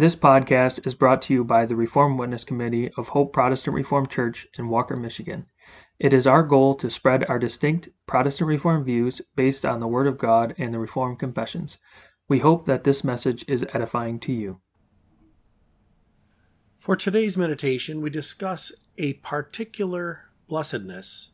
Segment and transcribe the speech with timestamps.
[0.00, 4.08] This podcast is brought to you by the Reformed Witness Committee of Hope Protestant Reformed
[4.08, 5.44] Church in Walker, Michigan.
[5.98, 10.06] It is our goal to spread our distinct Protestant Reformed views based on the Word
[10.06, 11.76] of God and the Reformed Confessions.
[12.30, 14.62] We hope that this message is edifying to you.
[16.78, 21.32] For today's meditation, we discuss a particular blessedness.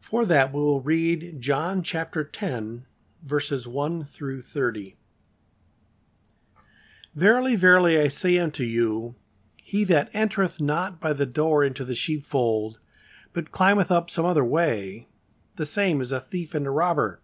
[0.00, 2.86] For that, we will read John chapter 10,
[3.22, 4.96] verses 1 through 30.
[7.14, 9.16] Verily, verily, I say unto you,
[9.62, 12.78] he that entereth not by the door into the sheepfold,
[13.32, 15.08] but climbeth up some other way,
[15.56, 17.20] the same is a thief and a robber.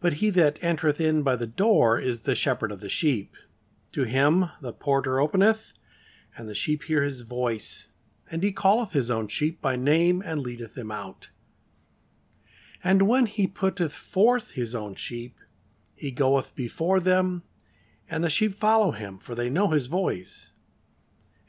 [0.00, 3.34] But he that entereth in by the door is the shepherd of the sheep.
[3.92, 5.74] To him the porter openeth,
[6.36, 7.88] and the sheep hear his voice,
[8.30, 11.30] and he calleth his own sheep by name and leadeth them out.
[12.84, 15.36] And when he putteth forth his own sheep,
[15.96, 17.42] he goeth before them,
[18.10, 20.52] and the sheep follow him, for they know his voice.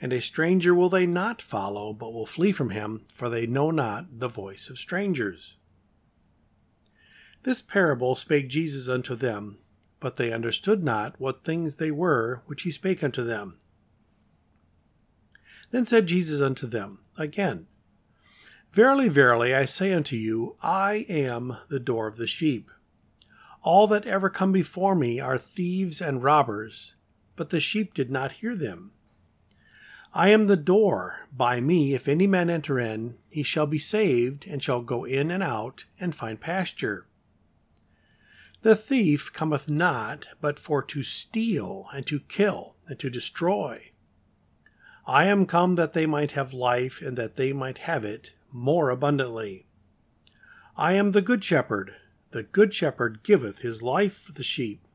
[0.02, 3.72] And a stranger will they not follow, but will flee from him, for they know
[3.72, 5.58] not the voice of strangers.
[7.44, 9.60] This parable spake Jesus unto them,
[10.00, 13.60] but they understood not what things they were which he spake unto them.
[15.72, 17.68] Then said Jesus unto them again,
[18.72, 22.70] Verily, verily, I say unto you, I am the door of the sheep.
[23.62, 26.96] All that ever come before me are thieves and robbers,
[27.36, 28.92] but the sheep did not hear them.
[30.14, 31.28] I am the door.
[31.32, 35.30] By me, if any man enter in, he shall be saved, and shall go in
[35.30, 37.06] and out, and find pasture.
[38.62, 43.92] The thief cometh not but for to steal, and to kill, and to destroy.
[45.06, 48.90] I am come that they might have life, and that they might have it more
[48.90, 49.68] abundantly.
[50.76, 51.96] I am the good shepherd.
[52.32, 54.88] The good shepherd giveth his life for the sheep.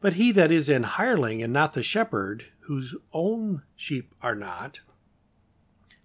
[0.00, 4.80] But he that is an hireling and not the shepherd, whose own sheep are not,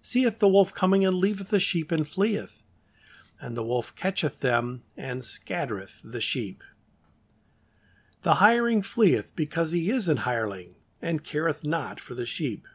[0.00, 2.62] seeth the wolf coming and leaveth the sheep and fleeth.
[3.40, 6.62] And the wolf catcheth them and scattereth the sheep.
[8.22, 12.66] The hireling fleeth because he is an hireling, and careth not for the sheep.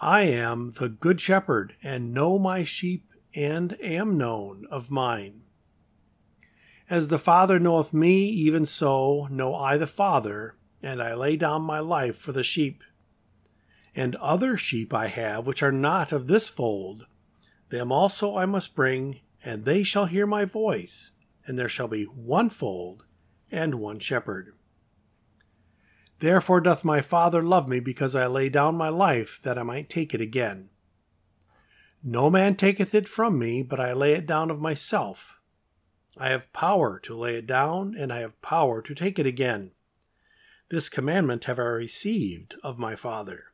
[0.00, 5.43] I am the good shepherd, and know my sheep, and am known of mine.
[6.90, 11.62] As the Father knoweth me, even so know I the Father, and I lay down
[11.62, 12.84] my life for the sheep.
[13.96, 17.06] And other sheep I have which are not of this fold,
[17.70, 21.12] them also I must bring, and they shall hear my voice,
[21.46, 23.04] and there shall be one fold
[23.50, 24.52] and one shepherd.
[26.18, 29.88] Therefore doth my Father love me, because I lay down my life, that I might
[29.88, 30.68] take it again.
[32.02, 35.40] No man taketh it from me, but I lay it down of myself.
[36.16, 39.72] I have power to lay it down, and I have power to take it again.
[40.70, 43.52] This commandment have I received of my Father.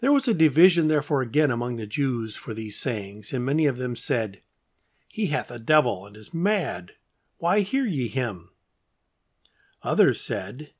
[0.00, 3.78] There was a division therefore again among the Jews for these sayings, and many of
[3.78, 4.40] them said,
[5.08, 6.92] He hath a devil, and is mad.
[7.38, 8.50] Why hear ye him?
[9.82, 10.72] Others said,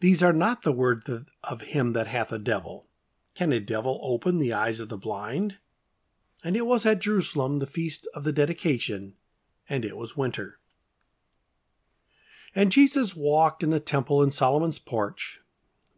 [0.00, 1.10] These are not the words
[1.42, 2.86] of him that hath a devil.
[3.34, 5.56] Can a devil open the eyes of the blind?
[6.46, 9.14] And it was at Jerusalem the feast of the dedication,
[9.68, 10.60] and it was winter.
[12.54, 15.40] And Jesus walked in the temple in Solomon's porch.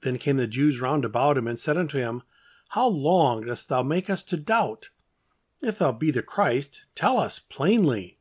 [0.01, 2.23] Then came the Jews round about him, and said unto him,
[2.71, 4.89] How long dost thou make us to doubt?
[5.61, 8.17] If thou be the Christ, tell us plainly.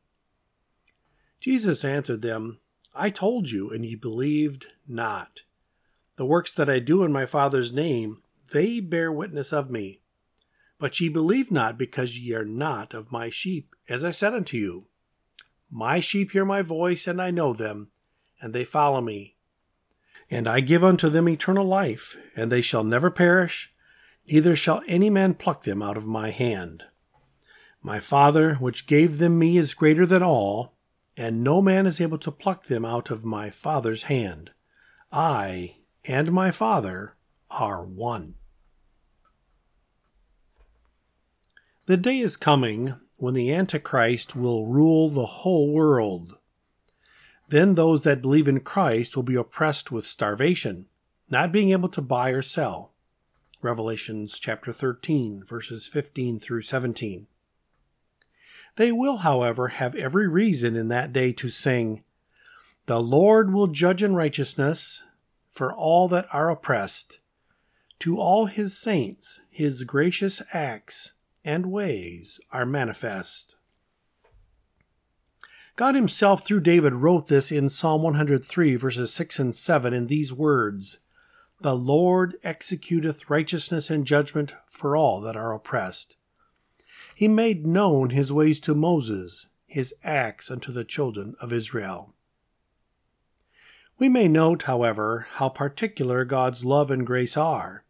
[1.40, 2.58] Jesus answered them,
[2.94, 5.44] I told you, and ye believed not.
[6.16, 8.22] The works that I do in my Father's name,
[8.52, 10.02] they bear witness of me.
[10.78, 14.56] But ye believe not, because ye are not of my sheep, as I said unto
[14.56, 14.86] you.
[15.70, 17.90] My sheep hear my voice, and I know them,
[18.40, 19.36] and they follow me.
[20.30, 23.72] And I give unto them eternal life, and they shall never perish,
[24.26, 26.84] neither shall any man pluck them out of my hand.
[27.82, 30.74] My Father, which gave them me, is greater than all,
[31.16, 34.50] and no man is able to pluck them out of my Father's hand.
[35.10, 37.16] I and my Father
[37.50, 38.34] are one.
[41.88, 46.36] The day is coming when the Antichrist will rule the whole world.
[47.48, 50.84] Then those that believe in Christ will be oppressed with starvation,
[51.30, 52.92] not being able to buy or sell.
[53.62, 57.26] Revelations chapter 13, verses 15 through 17.
[58.76, 62.04] They will, however, have every reason in that day to sing,
[62.84, 65.04] The Lord will judge in righteousness
[65.50, 67.18] for all that are oppressed.
[68.00, 71.14] To all his saints, his gracious acts
[71.48, 73.56] and ways are manifest.
[75.76, 80.30] God Himself, through David, wrote this in Psalm 103, verses 6 and 7, in these
[80.30, 80.98] words
[81.62, 86.18] The Lord executeth righteousness and judgment for all that are oppressed.
[87.14, 92.12] He made known His ways to Moses, His acts unto the children of Israel.
[93.98, 97.84] We may note, however, how particular God's love and grace are.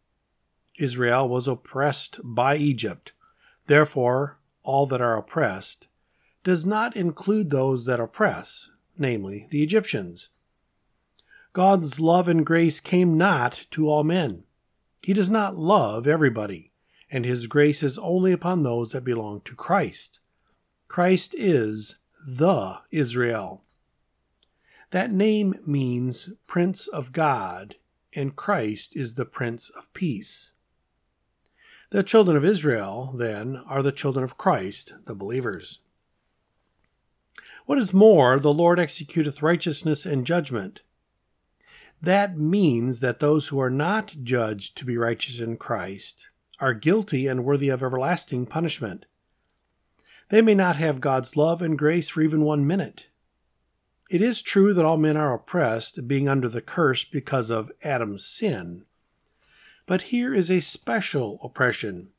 [0.77, 3.11] Israel was oppressed by Egypt.
[3.69, 5.89] Therefore, all that are oppressed
[6.43, 10.29] does not include those that oppress, namely, the Egyptians.
[11.53, 14.43] God's love and grace came not to all men.
[15.03, 16.71] He does not love everybody,
[17.11, 20.19] and his grace is only upon those that belong to Christ.
[20.87, 23.65] Christ is the Israel.
[24.89, 27.75] That name means Prince of God,
[28.15, 30.53] and Christ is the Prince of Peace.
[31.91, 35.79] The children of Israel, then, are the children of Christ, the believers.
[37.65, 40.81] What is more, the Lord executeth righteousness and judgment.
[41.99, 46.27] That means that those who are not judged to be righteous in Christ
[46.59, 49.05] are guilty and worthy of everlasting punishment.
[50.29, 53.07] They may not have God's love and grace for even one minute.
[54.11, 58.25] It is true that all men are oppressed, being under the curse because of Adam's
[58.25, 58.85] sin.
[59.89, 62.09] But here is a special oppression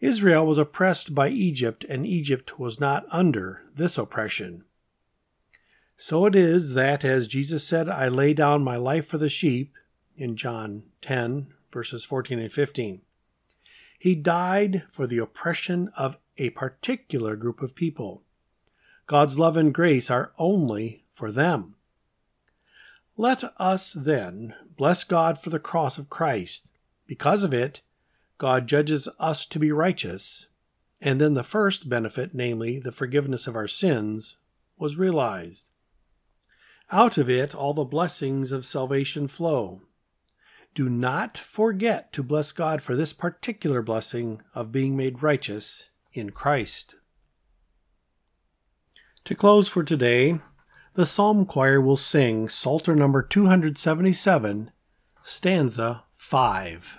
[0.00, 4.64] Israel was oppressed by Egypt, and Egypt was not under this oppression.
[5.96, 9.74] So it is that, as Jesus said, I lay down my life for the sheep,
[10.16, 13.00] in John 10, verses 14 and 15,
[14.00, 18.24] he died for the oppression of a particular group of people.
[19.06, 21.76] God's love and grace are only for them.
[23.16, 26.68] Let us, then, bless God for the cross of Christ.
[27.06, 27.80] Because of it,
[28.38, 30.46] God judges us to be righteous,
[31.00, 34.36] and then the first benefit, namely the forgiveness of our sins,
[34.76, 35.70] was realized.
[36.92, 39.82] Out of it all the blessings of salvation flow.
[40.74, 46.30] Do not forget to bless God for this particular blessing of being made righteous in
[46.30, 46.96] Christ.
[49.24, 50.38] To close for today,
[50.96, 54.70] the Psalm Choir will sing Psalter number 277,
[55.22, 56.98] stanza 5.